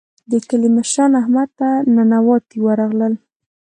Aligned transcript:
د 0.31 0.33
کلي 0.49 0.69
مشران 0.77 1.11
احمد 1.21 1.49
ته 1.59 1.69
ننواتې 1.95 2.57
ورغلل. 2.65 3.13